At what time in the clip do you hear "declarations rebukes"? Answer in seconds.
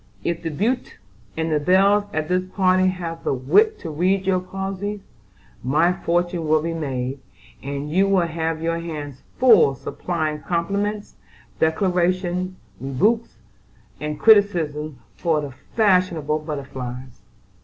11.59-13.35